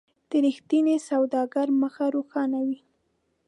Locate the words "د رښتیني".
0.29-0.95